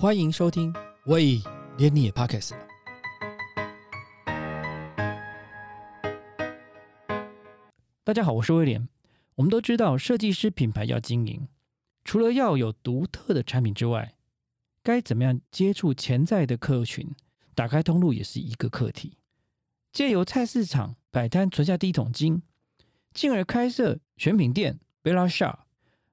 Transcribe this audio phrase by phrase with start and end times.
[0.00, 1.42] 欢迎收听，喂，
[1.76, 2.52] 连你也 Pockets。
[8.02, 8.88] 大家好，我是威廉。
[9.34, 11.46] 我们都知道，设计师品牌要经营，
[12.02, 14.14] 除了要有独特的产品之外，
[14.82, 17.14] 该怎么样接触潜在的客群，
[17.54, 19.18] 打开通路也是一个课题。
[19.92, 22.40] 借由菜市场摆摊存下第一桶金，
[23.12, 25.58] 进而开设选品店 Bella Shop。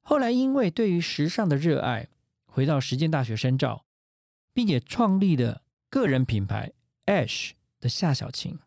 [0.02, 2.10] 后来因为对于时尚的热爱，
[2.58, 3.86] 回到实践大学深造，
[4.52, 5.62] 并且创立的
[5.92, 6.74] 个人品牌
[7.06, 8.58] Ash 的夏小晴，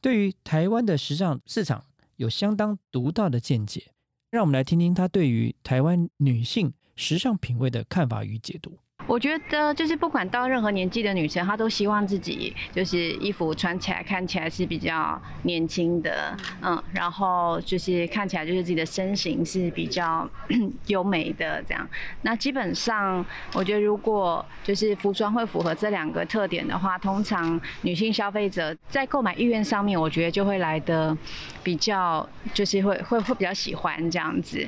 [0.00, 1.84] 对于台湾的时尚市场
[2.16, 3.92] 有相当独到的见解。
[4.30, 8.78] 让我们来听听她对于台湾女性时尚品味的看法与解读。
[9.06, 20.28] 我觉得就是不管到任何年纪的女生，她都希望自己就是衣服穿起来看起来是比较年轻的，嗯，然后就是看起来就是自己的身形是比较
[20.88, 21.86] 优美的这样。
[22.22, 31.16] 那基本上，我觉得如果就是服装会符合这两个特点的话，通常女性消费者在购买意愿上面，我觉得就会来的
[31.62, 34.66] 比较就是会会会比较喜欢这样子。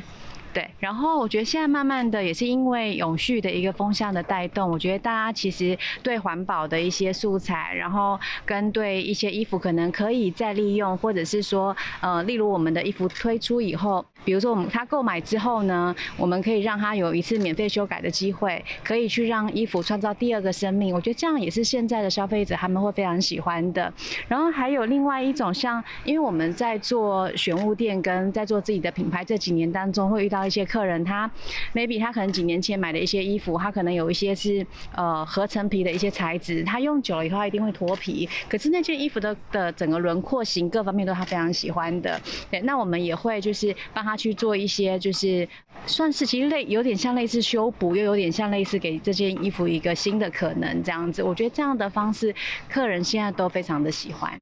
[0.56, 20.94] 对，然后我觉得现在慢慢的也是因为永续的一个风向的带动，我觉得大家其实对环保的一些素材，然后跟对一些衣服可能可以再利用，或者是说，呃，例如我们的衣服推出以后，比如说我们他购买之后呢，我们可以让他有一次免费修改的机会，可以去让衣服创造第二个生命。
[20.94, 23.92] 我觉得这样也是现在的消费者他们会非常喜欢的。
[24.26, 30.45] 然后还有另外一种像，因为我们在做选物店跟在做自己的品牌这几年当中会遇到。
[30.46, 31.30] 一些客人，他
[31.74, 38.28] maybe 他可能几年前买的一些衣服，他可能有一些是呃合成皮的一些材质，他用久了以后他一定会脱皮。
[38.48, 42.20] 可是那件衣服的的整个轮廓型各方面都他非常喜欢的。
[42.50, 45.48] 对，那我们也会就是帮他去做一些，就是
[45.86, 51.22] 算是其实类有点像类似修补，又有点像类似给这件衣服一个新的可能这样子。
[51.22, 52.34] 我觉得这样的方式，
[52.68, 54.32] 客人现在都非常的喜欢。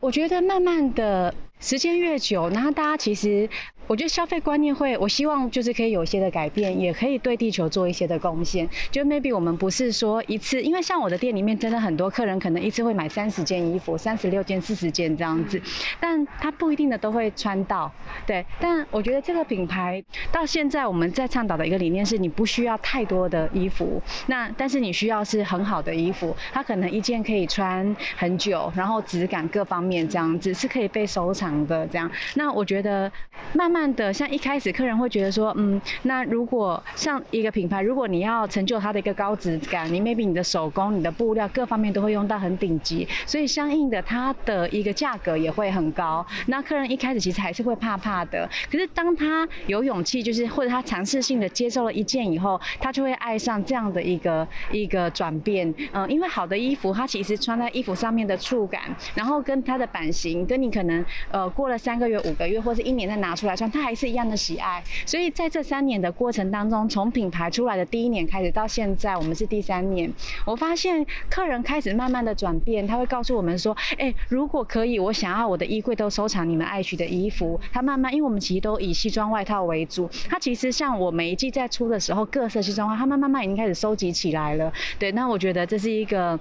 [0.00, 3.48] 我觉得慢慢的时间越久，然后大家其实。
[3.92, 8.66] 我觉得消费观念会，我希望就是可以有一些的改变，也可以对地球做一些的贡献。
[8.90, 15.60] 就 maybe 我们不是说一次，因为像我的店里面真的很多客人可能一次会买三十件衣服，三十六件、四十件这样子，
[16.00, 17.92] 但他不一定的都会穿到。
[18.26, 32.10] 对，但我觉得这个品牌到现在我们在倡导的一个理念是，你不需要太多的衣服，那但是你需要是很好的衣服，它可能一件可以穿很久，然后质感各方面这样子是可以被收藏的这样。
[32.36, 33.12] 那我觉得
[33.52, 33.70] 慢。
[33.70, 46.24] 慢的，像一开始客人会觉得说，嗯，那如果像一个品牌，如果你要成就它的一个高质感，你 maybe 你的手工、你的布料各方面都会用到很顶级，所以相应的它的一个价格也会很高。
[46.48, 55.72] 那客人一开始其实还是会怕怕的，可是当他有勇气，就是或者他尝试性的接受了一件以后，他就会爱上这样的一个一个转变。
[55.92, 58.82] 嗯，因为好的衣服，它其实穿在衣服上面的触感，
[59.14, 63.56] 然后跟它的版型，跟你可能呃过了三个月、五个月或者一年再拿出来。
[63.70, 70.12] 他还是一样的喜爱，所以在这三年的过程当中，从品牌出来的第一年开始到现在，我们是第三年，
[70.44, 77.60] 我发现客人开始慢慢的转变，他会告诉我们说，哎，如果可以，我想要我的衣柜都收藏你们爱许的衣服。
[77.72, 84.72] 他慢慢，因为我们其实都以西装外套为主，他其实像我每一季在出的时候，各色西装外套，他慢慢慢已经开始收集起来了。
[84.98, 86.38] 对，那我觉得这是一个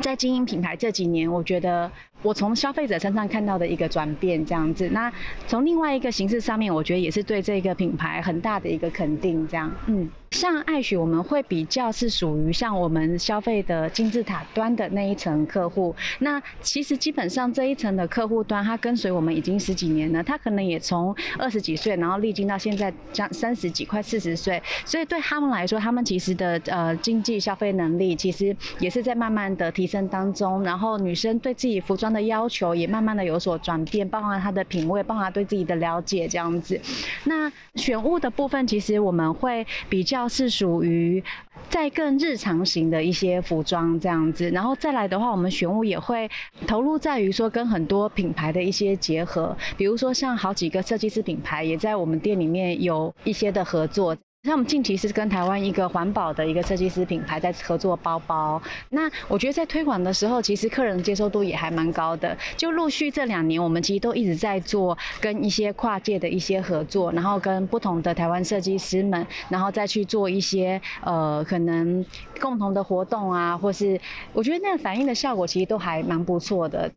[0.00, 1.90] 在经营品牌这几年，我觉得。
[2.22, 4.88] 我从消费者身上看到的一个转变，这样子。
[4.90, 5.12] 那
[5.46, 9.70] 从另外一个形式上面，我觉得也是对这个品牌很大的一个肯定，这样。
[9.86, 15.94] 嗯，像爱许，我们会比较是属于像我们消费的金字塔端的那一层客户。
[16.20, 24.62] 那其实基本上这一层的客户端，他跟随我们已经十几年了，他可能也从二十几岁，然后历经到现在将三十几、快四十岁。
[24.84, 30.62] 所以对他们来说，他们其实的呃经济消费能力，其实也是在慢慢的提升当中。
[30.62, 32.11] 然后女生对自己服装。
[32.12, 36.80] 的要求也慢慢的有所转变，包含他的品味，包含对自己的了解这样子。
[37.24, 41.22] 那选物的部分，其实我们会比较是属于
[41.68, 44.50] 在更日常型的一些服装这样子。
[44.50, 46.30] 然后再来的话，我们选物也会
[46.66, 54.16] 投入在于说跟很多品牌的一些结合，比如说像好几个设计师品牌也在我们店里面有一些的合作。
[54.44, 58.60] 像我们近期是跟台湾一个环保的一个设计师品牌在合作包包，
[58.90, 62.36] 那我觉得在推广的时候，其实客人接受度也还蛮高的。
[62.56, 72.04] 就陆续这两年，我们其实都一直在做跟一些跨界的一些合作，然后跟不同的台湾设计师们，然后再去做一些呃可能
[72.40, 74.00] 共同的活动啊，或是
[74.32, 76.90] 我觉得那个反应的效果其实都还蛮不错的。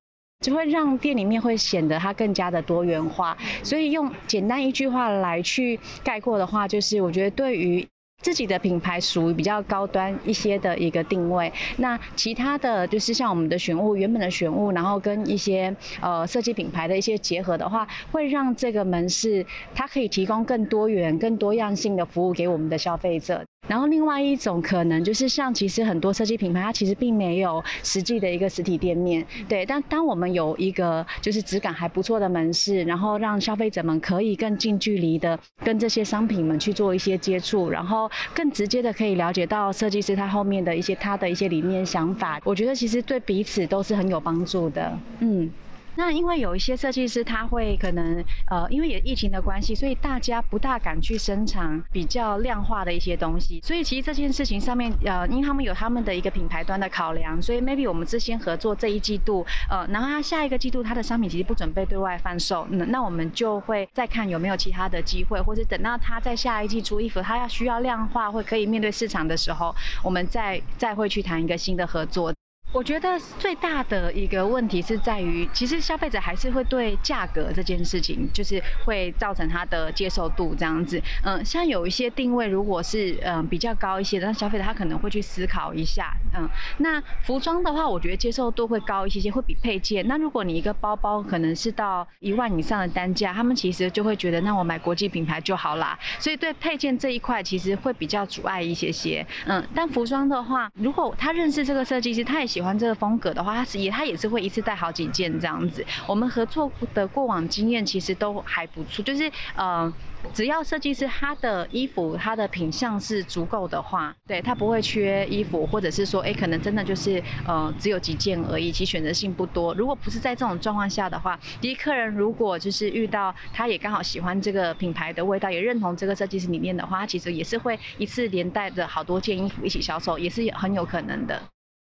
[0.46, 7.84] 就会让店里面会显得它更加的多元化，所以用简单一句话来去概括的话，就是我觉得对于
[8.22, 19.44] 自己的品牌属于比较高端一些的一个定位，那其他的就是像我们的选物原本的选物，然后跟一些呃设计品牌的一些结合的话，会让这个门市
[19.74, 23.44] 它可以提供更多元、更多样性的服务给我们的消费者。
[23.68, 29.66] 然后另外一种可能就是像其实很多设计品牌它其实并没有实际的一个实体店面，对。
[29.66, 45.50] 但当我们有一个就是质感还不错的门市，然后让消费者们可以更近距离的跟这些商品们去做一些接触，然后更直接的可以了解到设计师他后面的一些他的一些理念想法，我觉得其实对彼此都是很有帮助的，嗯。
[45.98, 53.62] 那因为有一些设计师，他会可能呃，因为也疫情的关系，所以大家不大敢去生产比较量化的一些东西。
[53.64, 72.34] 所以其实这件事情上面，呃，因为他们有他们的一个品牌端的考量，所以 maybe 我们是先合作这一季度，呃，然后他下一个季度他的商品其实不准备对外贩售，那那我们就会再看有没有其他的机会，或者等到他在下一季出衣服，他要需要量化或可以面对市场的时候，我们再再会去谈一个新的合作。
[72.76, 81.02] 我觉得最大的一个问题是在于，其实消费者还是会对价格这件事情，就是会造成他的接受度这样子。
[81.24, 86.12] 嗯，像有一些定位，如果是嗯比较高一些的，那消费者他可能会去思考一下。
[86.38, 86.46] 嗯，
[86.80, 90.06] 那服装的话，我觉得接受度会高一些些，会比配件。
[90.06, 95.98] 那如果你一个包包可能是到一万以上的单价，他们其实就会觉得，那我买国际品牌就好啦。
[96.20, 99.26] 所以对配件这一块，其实会比较阻碍一些些。
[99.46, 102.65] 嗯，但服装的话，如果他认识这个设计师，他也喜欢。
[102.66, 105.86] 喜欢这个风格的话，他是也他也是会一次带好几件这样子。
[106.08, 109.94] 我们合作的过往经验其实都还不错，就是呃，
[110.34, 119.72] 只要设计师他的衣服他的品相是足够的话，对他不会缺衣服，或者是说哎可能真的就是呃只有几件而已，其选择性不多。
[119.76, 131.40] 如果不是在这种状况下的话，第一客人如果就是遇到他也刚好喜欢这个品牌的味道，也认同这个设计师理念的话，他其实也是会一次连带着好多件衣服一起销售，也是很有可能的。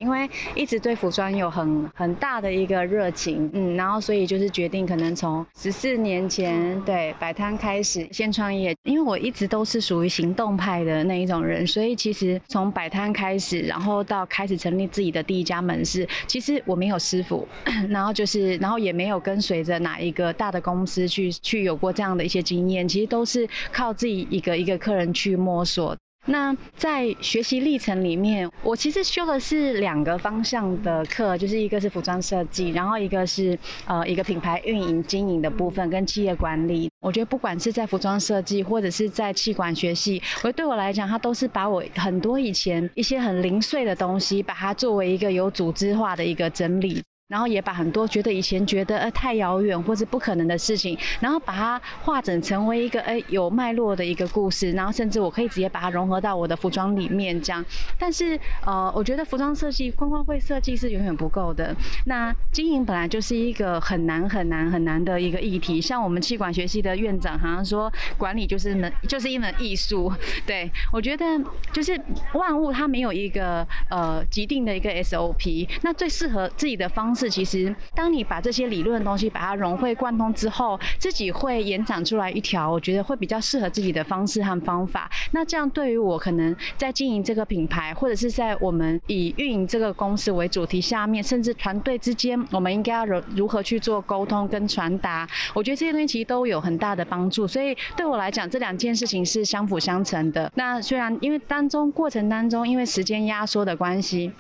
[0.01, 8.75] 因为一直对服装有很很大的一个热情，嗯，然后所以就是决定可能从十四年前对摆摊开始先创业。
[8.85, 17.47] 因为我一直都是属于行动派的那一种人，所以其实从摆摊开始，然后到开始成立自己的第一家门市，其实我没有师傅，
[17.91, 25.95] 然后就是然后也没有跟随着哪一个大的公司去去有过这样的一些经验，其实都是靠自己一个一个客人去摸索。
[26.27, 36.91] 那在学习历程里面，我其实修的是两个方向的课，就是一个是服装设计，然后一个是呃一个品牌运营经营的部分跟企业管理。
[37.01, 47.03] 我觉得不管是在服装设计或者是在气管学系，我觉得对我来讲，它都是把我很多以前一些很零碎的东西，把它作为一个有组织化的一个整理。
[47.31, 57.65] 然后也把很多觉得以前觉得呃太遥远或者不可能的事情，然后把它化整成为一个哎有脉络的一个故事，然后甚至我可以直接把它融合到我的服装里面这样。
[57.97, 58.37] 但是
[58.67, 61.73] 呃，我觉得服装设计、观光会设计是远远不够的。
[62.07, 65.81] 那经营本来就是一个很难很难很难的一个议题。
[65.81, 70.13] 像我们气管学系的院长好像说，管理就是门就是一门艺术。
[70.45, 71.25] 对我觉得
[71.73, 71.97] 就是
[72.33, 77.20] 万物它没有一个呃既定的一个 SOP，那最适合自己的方式。
[77.21, 85.11] 是，其实当你把这些理论的东西把它融会贯通之后，自己会延展出来一条，我觉得会比较适合自己的方式和方法。
[85.33, 95.29] 那这样对于我可能在经营这个品牌，或者是在我们以运营这个公司为主题下面，甚至团队之间，我们应该要如如何去做沟通跟传达？
[95.53, 97.47] 我觉得这些东西其实都有很大的帮助。
[97.47, 100.51] 所以对我来讲，这两件事情是相辅相成的。
[100.55, 104.33] 那虽然因为当中过程当中，因为时间压缩的关系。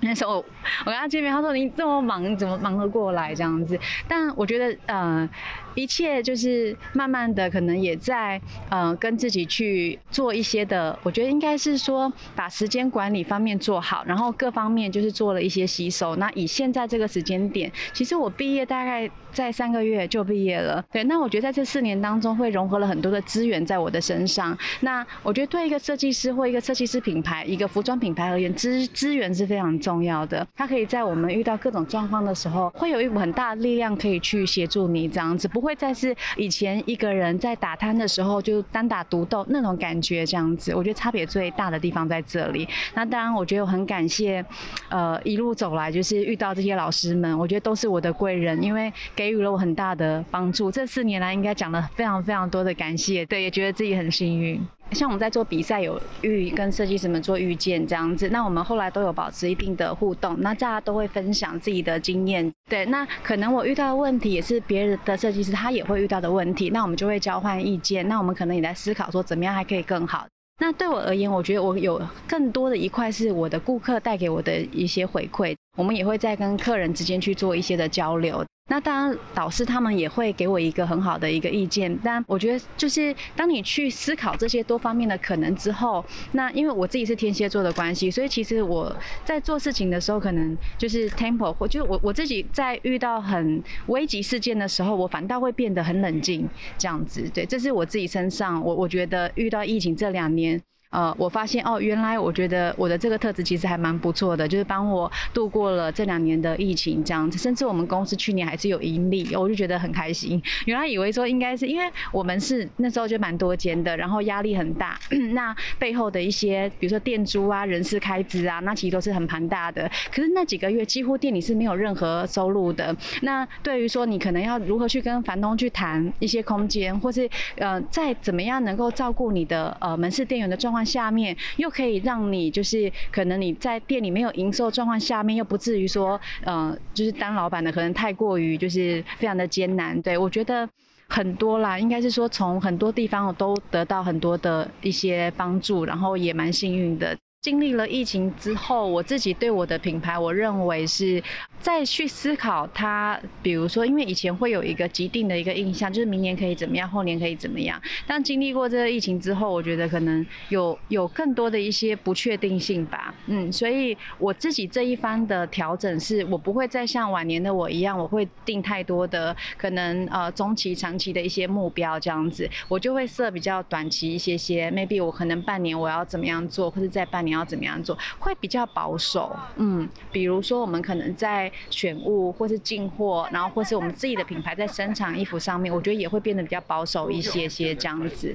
[0.00, 0.44] 那时候
[0.84, 3.78] 我跟他见面，他说你这么忙，怎么忙得过来这样子？
[4.06, 5.28] 但我觉得，呃，
[5.76, 10.98] 一切就是慢慢的，可能也在呃跟自己去做一些的。
[11.04, 16.16] 我觉得应该是说把时间管理方面做好，然后各方面就是做了一些吸收。
[16.16, 20.84] 那以现在这个时间点，其实我毕业大概在三个月就毕业了。
[20.90, 24.58] 对，那我觉得在这四年当中，会融合了很多的资源在我的身上。
[24.80, 29.66] 那我觉得对一个设计师或一个设计师品牌、一个服装品牌而言，资资源是非常。
[29.86, 40.72] 重要的，它可以在我们遇到各种状况的时候，会有一股很大的力量可以去协助你，这样子不会再是以前一个人在打摊的时候就单打独斗那种感觉，这样子。
[40.72, 42.68] 我觉得差别最大的地方在这里。
[42.94, 44.44] 那当然，我觉得我很感谢，
[44.88, 50.70] 呃，一路走来就是遇到这些老师们，我觉得都是我的贵人，因为给予了我很大的帮助。
[50.70, 54.64] 这四年来，应该讲了非常非常多的感谢，对，也觉得自己很幸运。
[54.92, 62.50] 像我们在做比赛，有遇跟设计师们做遇见这样子，那我们后来都有保持一定的互动，那大家都会分享自己的经验。
[62.70, 70.26] 对，那可能我遇到的问题也是别人的设计师他也会遇到的问题，那我们就会交换意见，那我们可能也在思考说怎么样还可以更好。
[70.58, 78.42] 那对我而言，我觉得我有更多的一块是我的顾客带给我的一些回馈，我们也会在跟客人之间去做一些的交流。
[78.68, 81.96] 那当然，导师他们也会给我一个很好的一个意见。
[82.02, 88.94] 但我觉得，就是当你去思考这些多方面的可能之后，那因为我自己是天蝎座的关系，所以其实我
[89.24, 97.22] 在做事情的时候，可能就是 tempo 或就是我我自己在遇到很危急事件的时候，我反倒会变得很冷静，这样子。
[97.32, 100.60] 对，这是我自己身上，我我觉得遇到疫情这两年。
[100.96, 110.42] 呃，我发现哦，原来我觉得我的这个特质其实还蛮不错的，就是帮我度过了这两年的疫情这样子，甚至我们公司去年还是有盈利，我就觉得很开心。
[110.64, 114.98] 原来以为说应该是因为我们是那时候就蛮多间的，然后压力很大，
[115.34, 119.86] 那背后的一些比如说店租啊、人事开支啊，那其实都是很庞大的。
[120.10, 122.96] 可是那几个月几乎店里是没有任何收入的。
[123.20, 130.85] 那对于说你可能要如何去跟房东去谈一些空间，或是呃再怎么样能够照顾你的呃门市店员的状况。
[130.86, 140.68] 下面又可以让你就是可能你在店里没有营收状况下面又不至于说呃就是当老板的可能太过于就是非常的艰难，对我觉得
[141.08, 147.16] 很多啦，应该是说从很多地方我都得到很多的一些帮助，然后也蛮幸运的。
[147.42, 151.22] 经历了疫情之后，我自己对我的品牌，我认为是
[151.60, 153.20] 再去思考它。
[153.42, 157.80] 比如说，因为以前会有一个既定的一个印象，就是明年可以怎么样，后年可以怎么样。
[158.06, 163.14] 但经历过这个疫情之后，我觉得可能有有更多的一些不确定性吧。
[163.26, 177.36] 嗯，所以我自己这一番的调整，是我不会再像晚年的我一样，我会定太多的可能呃中期、长期的一些目标这样子，我就会设比较短期一些些，maybe 我可能半年我要怎么样做，或者在半年。
[177.36, 179.36] 要怎么样做会比较保守？
[179.56, 188.34] 嗯，比如说我们可能在选物或是进货，然后或是我们自己的品牌在生产衣服上面，我觉得也会变得比较保守一些些这样子。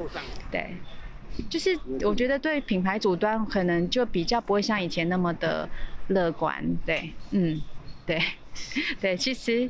[0.51, 0.75] 对，
[1.49, 5.67] 就是我觉得对品牌主端可能就比较不会像以前那么的
[6.07, 6.63] 乐观。
[6.85, 7.61] 对，嗯，
[8.05, 8.21] 对，
[8.99, 9.69] 对，其实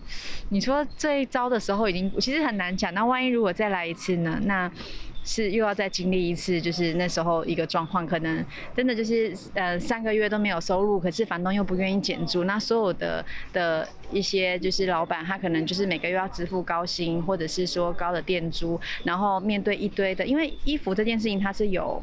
[0.50, 4.40] 你说最糟的时候已经其实很难讲，那万一如果再来一次呢？
[4.46, 4.72] 那
[5.24, 8.44] 是又要再经历一次，就是那时候一个状况，可能
[8.76, 22.02] 真的就是呃三个月都没有收入，可是房东又不愿意减租，那所有的的一些就是老板，他可能就是每个月要支付高薪，或者是说高的店租，然后面对一堆的，因为衣服这件事情它是有。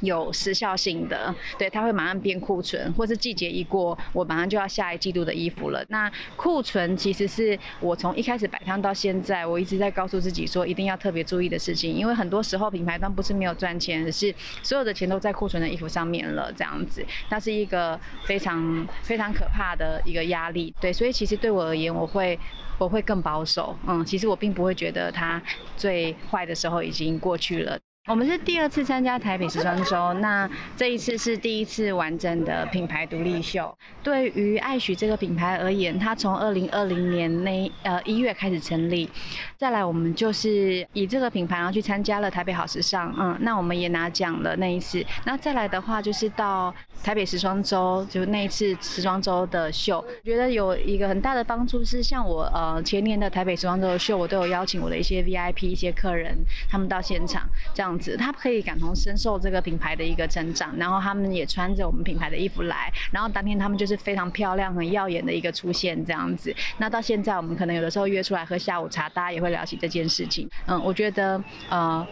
[0.00, 5.84] 有时效性的，对，它会马上变库存，或是季节一过，我马上就要下一季度的衣服了。
[5.88, 20.74] 那库存其实是我从一开始摆摊到现在，我一直在告诉自己说，一定要特别注意的事情，因为很多时候品牌端不是没有赚钱，是所有的钱都在库存的衣服上面了，这样子，那是一个非常非常可怕的一个压力。
[20.80, 22.38] 对，所以其实对我而言，我会
[22.78, 25.42] 我会更保守，嗯，其实我并不会觉得它
[25.76, 27.78] 最坏的时候已经过去了。
[28.08, 33.76] 我们是第二次参加台北时装周，那这一次是第一次完整的品牌独立秀。
[34.02, 39.10] 对于爱许这个品牌而言，它从二零二零年那呃一月开始成立，
[39.58, 45.04] 再来我们就是以这个品牌然后去参加了台北好时尚，嗯，那我们也拿奖了那一次。
[45.26, 46.74] 那再来的话就是到
[47.04, 56.34] 台北时装周，就那一次时装周的秀，觉得有一个很大的帮助是，像我呃前年的台北时装周的秀，我都有邀请我的一些 VIP 一些客人，
[56.70, 57.97] 他们到现场这样。
[58.16, 66.54] 他可以感同身受这个品牌的一个成长，然后他们也穿着我们品牌的衣服来，然后当天他们就是非常漂亮、很耀眼的一个出现这样子。
[66.78, 70.48] 那到现在，我们可能有的时候约出来喝下午茶，大家也会聊起这件事情。
[70.66, 72.06] 嗯，我觉得呃。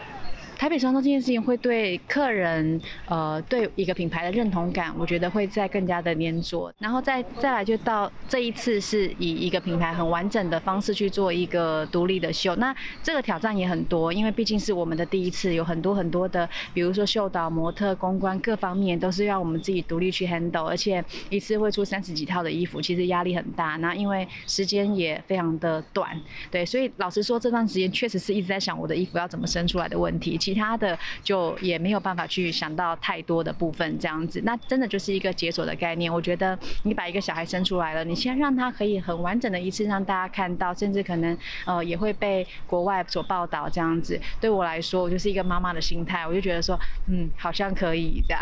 [0.59, 6.73] 台北双周这件事情会对客人，呃，对一个品牌的认同感，我觉得会再更加的粘着。
[6.79, 12.57] 然后再再来就到这一次是以一个品牌很完整的方式去做一个独立的秀。
[12.57, 23.77] 那这个挑战也很多，因为毕竟是我们的第一次，有很多很多的，比如说秀导、模特、公关各方面都是要我们自己独立去 handle，而且一次会出三十几套的衣服，其实压力很大。
[23.77, 26.19] 那因为时间也非常的短，
[26.51, 30.39] 对，所以老实说这段时间确实是一直在想我的衣服要怎么生出来的问题。
[30.47, 36.12] 其他的就也没有办法去想到太多的部分，这样子，那真的就是一个解锁的概念。
[36.12, 44.21] 我觉得你把一个小孩生出来了，你先让他可以很完整的一次让大家看到，甚至可能呃也会被国外所报道这样子。
[44.41, 48.41] 对我来说，我就是一个妈妈的心态，我就觉得说，嗯，好像可以这样。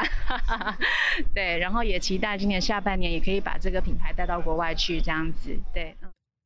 [1.34, 5.56] 对，然后也期待今年下半年也可以把这个品牌带到国外去这样子。
[5.72, 5.96] 对，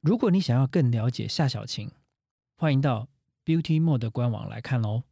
[0.03, 1.91] 如果你想要更了解夏小晴，
[2.57, 3.09] 欢迎到
[3.45, 5.03] Beauty Mode 的官网来看哦。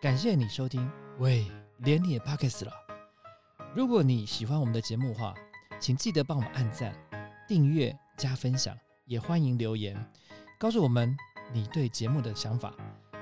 [0.00, 1.44] 感谢你收听，喂，
[1.80, 2.72] 连你也 pockets 了。
[3.74, 5.34] 如果你喜欢我们的节目话，
[5.78, 6.94] 请记得帮我们按赞、
[7.46, 9.94] 订阅、加分享，也欢迎留言
[10.58, 11.14] 告诉我们
[11.52, 12.74] 你对节目的想法，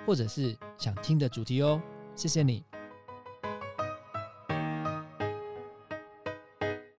[0.07, 1.83] 或者是想听的主题哦。
[2.15, 2.65] 谢谢你。